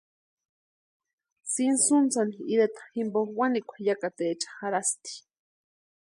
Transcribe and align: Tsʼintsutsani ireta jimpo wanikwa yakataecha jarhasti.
Tsʼintsutsani 1.49 2.37
ireta 2.53 2.81
jimpo 2.93 3.19
wanikwa 3.37 3.75
yakataecha 3.87 4.49
jarhasti. 4.59 5.13